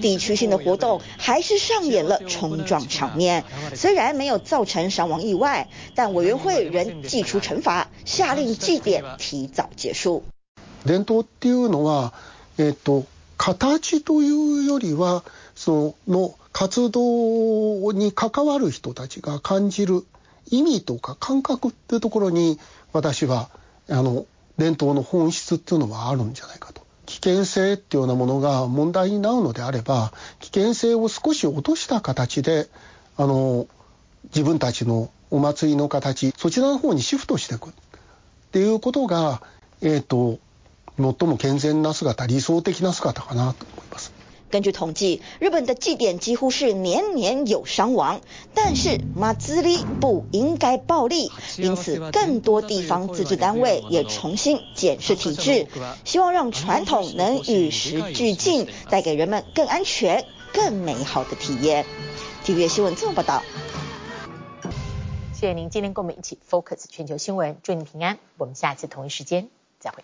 [0.00, 3.44] 地区性的活动还是上演了冲撞场面，
[3.74, 10.22] 虽然没有造成伤亡意外，但委员会仍祭出惩罚，下令祭典提早结束。
[10.84, 12.12] 伝统っていうのは、
[12.58, 13.04] えっと、
[13.36, 15.22] 形というよりは、
[15.54, 20.04] その活动に関わる人たちが感じる
[20.50, 22.58] 意味とか感覚っていうところに、
[22.92, 23.48] 私は、
[23.88, 24.26] あの、
[24.58, 26.82] 伝统の本质っていうのはあるんじゃないかと。
[27.07, 32.67] 危険性っていうようなものが問題になるのであれば、危険性を少し落とした形で、
[33.15, 33.67] あの、
[34.25, 37.71] 自分たちのお祭りの形、そちらの方にシフトしていくっ
[38.51, 39.41] ていうことが、
[39.81, 40.39] えっ、ー、と、
[40.97, 44.16] 最も健全な姿、理想的な姿かなと思います。
[44.49, 48.21] 根据统计，日本的祭典几乎是年年有伤亡，
[48.53, 55.67] 但是马兹利不应该暴力，因此更多地方自治单位也重新检视体制，
[56.05, 61.85] 希望让传统能与时俱进，带给人们更安全、更美好的体验。
[62.45, 63.43] TVB 新闻这么报道。
[65.33, 68.17] 谢谢您今天跟我们一起 Focus 全球新闻，祝您平安。
[68.37, 70.03] 我们下次同一时间再会。